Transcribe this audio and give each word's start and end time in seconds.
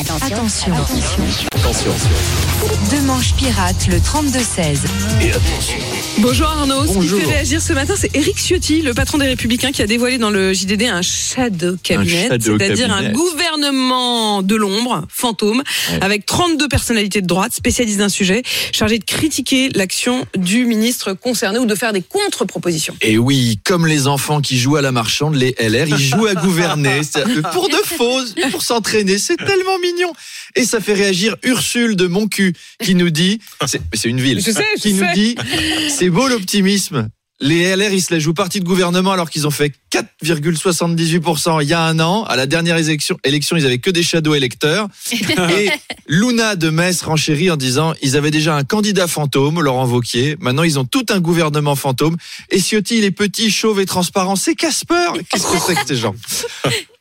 Attention. 0.00 0.36
Attention. 0.36 1.90
Deux 2.90 3.00
manches 3.02 3.34
pirates, 3.34 3.86
le 3.88 3.98
32-16. 3.98 4.78
Bonjour 6.18 6.48
Arnaud, 6.48 6.86
ce 6.86 6.94
Bonjour. 6.94 7.18
qui 7.20 7.24
fait 7.26 7.32
réagir 7.32 7.62
ce 7.62 7.72
matin, 7.72 7.94
c'est 7.96 8.14
Éric 8.16 8.36
Ciotti, 8.38 8.82
le 8.82 8.92
patron 8.92 9.18
des 9.18 9.26
Républicains, 9.26 9.70
qui 9.70 9.82
a 9.82 9.86
dévoilé 9.86 10.18
dans 10.18 10.30
le 10.30 10.52
JDD 10.52 10.82
un 10.84 11.02
shadow 11.02 11.76
cabinet, 11.82 12.28
shadow 12.28 12.58
c'est-à-dire 12.58 12.92
un 12.92 13.10
gouvernement 13.12 14.42
de 14.42 14.56
l'ombre, 14.56 15.04
fantôme, 15.08 15.62
avec 16.00 16.26
32 16.26 16.68
personnalités 16.68 17.20
de 17.20 17.26
droite 17.26 17.52
spécialistes 17.52 17.98
d'un 17.98 18.08
sujet, 18.08 18.42
chargées 18.72 18.98
de 18.98 19.04
critiquer 19.04 19.68
l'action 19.74 20.24
du 20.36 20.66
ministre 20.66 21.12
concerné 21.12 21.58
ou 21.60 21.66
de 21.66 21.74
faire 21.74 21.92
des 21.92 22.02
contre-propositions. 22.02 22.96
Et 23.00 23.16
oui, 23.18 23.60
comme 23.64 23.86
les 23.86 24.06
enfants 24.08 24.40
qui 24.40 24.58
jouent 24.58 24.76
à 24.76 24.82
la 24.82 24.92
marchande, 24.92 25.36
les 25.36 25.54
LR, 25.60 25.86
ils 25.88 25.98
jouent 25.98 26.26
à 26.26 26.34
gouverner. 26.34 27.00
Pour 27.52 27.68
de 27.68 27.74
faux, 27.84 28.20
pour 28.50 28.62
s'entraîner, 28.62 29.18
c'est 29.18 29.36
tellement 29.36 29.78
mignon. 29.84 30.12
Et 30.56 30.64
ça 30.64 30.80
fait 30.80 30.94
réagir 30.94 31.36
Ursule 31.42 31.96
de 31.96 32.06
Moncu 32.06 32.54
qui 32.82 32.94
nous 32.94 33.10
dit, 33.10 33.40
c'est 33.66 34.08
une 34.08 34.20
ville, 34.20 34.40
Je 34.40 34.50
sais, 34.50 34.64
je 34.76 34.82
qui 34.82 34.94
nous 34.94 35.06
dit, 35.14 35.36
c'est 35.88 36.10
beau 36.10 36.28
l'optimisme. 36.28 37.08
Les 37.40 37.74
LR, 37.74 37.92
ils 37.92 38.00
se 38.00 38.14
la 38.14 38.20
jouent 38.20 38.32
partie 38.32 38.60
de 38.60 38.64
gouvernement 38.64 39.10
alors 39.10 39.28
qu'ils 39.28 39.46
ont 39.46 39.50
fait 39.50 39.72
4,78% 39.92 41.62
il 41.62 41.68
y 41.68 41.72
a 41.72 41.82
un 41.82 41.98
an. 41.98 42.22
À 42.24 42.36
la 42.36 42.46
dernière 42.46 42.78
élection, 42.78 43.18
élection 43.24 43.56
ils 43.56 43.66
avaient 43.66 43.78
que 43.78 43.90
des 43.90 44.04
shadow 44.04 44.34
électeurs. 44.34 44.88
Et 45.12 45.70
Luna 46.06 46.54
de 46.54 46.70
Metz 46.70 47.02
renchérit 47.02 47.50
en 47.50 47.56
disant 47.56 47.92
ils 48.02 48.16
avaient 48.16 48.30
déjà 48.30 48.54
un 48.54 48.62
candidat 48.62 49.08
fantôme, 49.08 49.60
Laurent 49.60 49.84
Vauquier. 49.84 50.36
Maintenant, 50.38 50.62
ils 50.62 50.78
ont 50.78 50.84
tout 50.84 51.06
un 51.10 51.18
gouvernement 51.18 51.74
fantôme. 51.74 52.16
Et 52.50 52.60
Ciotti, 52.60 52.98
il 52.98 53.04
est 53.04 53.10
petit, 53.10 53.50
chauve 53.50 53.80
et 53.80 53.86
transparent. 53.86 54.36
C'est 54.36 54.54
Casper. 54.54 54.94
Qu'est-ce 55.28 55.42
que 55.42 55.58
c'est 55.66 55.74
que 55.74 55.86
ces 55.86 55.96
gens? 55.96 56.14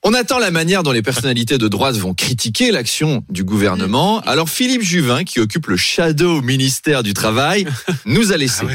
On 0.06 0.14
attend 0.14 0.38
la 0.38 0.52
manière 0.52 0.84
dont 0.84 0.92
les 0.92 1.02
personnalités 1.02 1.58
de 1.58 1.70
droite 1.70 1.96
vont 1.96 2.14
critiquer 2.14 2.72
l'action 2.72 3.24
du 3.30 3.46
gouvernement. 3.46 4.20
Alors 4.22 4.50
Philippe 4.50 4.82
Juvin, 4.82 5.24
qui 5.24 5.40
occupe 5.40 5.68
le 5.68 5.78
shadow 5.78 6.42
ministère 6.42 7.04
du 7.04 7.14
Travail, 7.14 7.66
nous 8.06 8.34
a 8.34 8.38
laissé. 8.38 8.66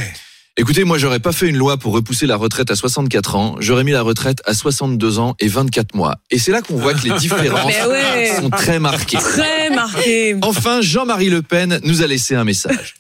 Écoutez, 0.57 0.85
moi, 0.85 0.97
j'aurais 0.97 1.21
pas 1.21 1.33
fait 1.33 1.47
une 1.47 1.59
loi 1.59 1.77
pour 1.77 1.93
repousser 1.93 2.27
la 2.27 2.37
retraite 2.37 2.71
à 2.71 2.77
64 2.77 3.37
ans. 3.37 3.57
J'aurais 3.61 3.85
mis 3.85 3.93
la 3.93 4.01
retraite 4.01 4.41
à 4.47 4.55
62 4.55 5.19
ans 5.19 5.37
et 5.39 5.49
24 5.49 5.95
mois. 5.95 6.17
Et 6.31 6.39
c'est 6.39 6.51
là 6.51 6.63
qu'on 6.63 6.79
voit 6.79 6.95
que 6.95 7.07
les 7.07 7.15
différences 7.19 7.75
ouais. 7.87 8.33
sont 8.41 8.49
très 8.49 8.81
marquées. 8.81 9.19
Très 9.19 9.69
marqué. 9.69 10.35
Enfin, 10.41 10.81
Jean-Marie 10.81 11.29
Le 11.29 11.43
Pen 11.43 11.79
nous 11.85 12.03
a 12.03 12.07
laissé 12.07 12.37
un 12.37 12.45
message. 12.45 12.95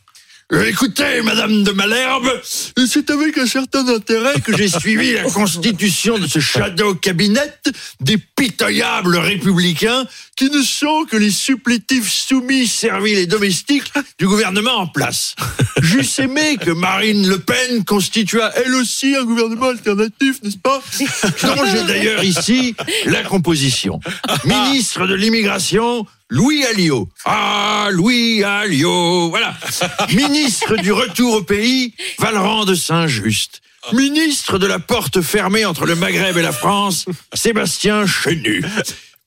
Euh, 0.50 0.64
Écoutez, 0.64 1.20
Madame 1.22 1.62
de 1.62 1.72
Malherbe, 1.72 2.30
c'est 2.42 3.10
avec 3.10 3.36
un 3.36 3.46
certain 3.46 3.86
intérêt 3.86 4.40
que 4.40 4.56
j'ai 4.56 4.68
suivi 4.68 5.12
la 5.12 5.24
constitution 5.24 6.18
de 6.18 6.26
ce 6.26 6.40
shadow 6.40 6.94
cabinet 6.94 7.52
des 8.00 8.16
pitoyables 8.16 9.18
républicains 9.18 10.06
qui 10.36 10.48
ne 10.48 10.62
sont 10.62 11.04
que 11.04 11.18
les 11.18 11.30
supplétifs 11.30 12.10
soumis, 12.10 12.66
serviles 12.66 13.18
et 13.18 13.26
domestiques 13.26 13.92
du 14.18 14.26
gouvernement 14.26 14.76
en 14.76 14.86
place. 14.86 15.34
J'eusse 15.82 16.18
aimé 16.20 16.56
que 16.56 16.70
Marine 16.70 17.28
Le 17.28 17.38
Pen 17.40 17.84
constituât 17.84 18.50
elle 18.56 18.74
aussi 18.74 19.16
un 19.16 19.24
gouvernement 19.24 19.68
alternatif, 19.68 20.42
n'est-ce 20.42 20.56
pas? 20.56 20.80
J'ai 20.96 21.82
d'ailleurs 21.86 22.24
ici 22.24 22.74
la 23.04 23.22
composition. 23.22 24.00
Ministre 24.44 25.06
de 25.06 25.14
l'immigration, 25.14 26.06
Louis 26.30 26.64
Alliot. 26.64 27.08
Ah, 27.24 27.88
Louis 27.90 28.44
Alliot, 28.44 29.30
voilà. 29.30 29.56
Ministre 30.14 30.76
du 30.76 30.92
retour 30.92 31.36
au 31.36 31.42
pays, 31.42 31.94
Valran 32.18 32.66
de 32.66 32.74
Saint-Just. 32.74 33.62
Ministre 33.92 34.58
de 34.58 34.66
la 34.66 34.78
porte 34.78 35.22
fermée 35.22 35.64
entre 35.64 35.86
le 35.86 35.94
Maghreb 35.94 36.36
et 36.36 36.42
la 36.42 36.52
France, 36.52 37.06
Sébastien 37.32 38.06
Chenu. 38.06 38.62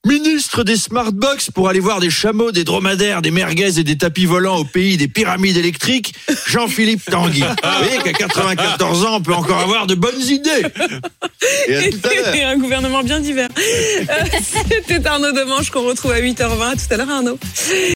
Ministre 0.08 0.64
des 0.64 0.78
smartbox 0.78 1.52
pour 1.52 1.70
aller 1.70 1.80
voir 1.80 2.00
des 2.00 2.10
chameaux, 2.10 2.52
des 2.52 2.64
dromadaires, 2.64 3.22
des 3.22 3.30
merguez 3.30 3.78
et 3.78 3.84
des 3.84 3.98
tapis 3.98 4.26
volants 4.26 4.58
au 4.58 4.64
pays 4.64 4.98
des 4.98 5.08
pyramides 5.08 5.58
électriques, 5.58 6.16
Jean-Philippe 6.48 7.06
Tanguy. 7.06 7.42
Vous 7.64 7.84
voyez 7.84 8.02
qu'à 8.02 8.14
94 8.14 9.06
ans, 9.06 9.18
on 9.18 9.22
peut 9.22 9.34
encore 9.34 9.60
avoir 9.60 9.86
de 9.86 9.94
bonnes 9.94 10.22
idées. 10.22 10.64
Et 11.68 11.76
à 11.76 11.90
tout 11.92 12.00
à 12.04 12.14
l'heure. 12.16 12.36
Et 12.36 12.44
un 12.44 12.58
gouvernement 12.58 13.04
bien 13.04 13.20
divers. 13.20 13.50
Euh, 13.58 14.26
C'était 14.42 15.06
Arnaud 15.08 15.34
Demanche 15.34 15.70
qu'on 15.70 15.84
retrouve 15.84 16.14
à 16.14 16.20
8h20. 16.20 16.72
À 16.72 16.76
tout 16.76 16.94
à 16.94 16.98
l'heure 16.98 17.10
Arnaud. 17.10 17.38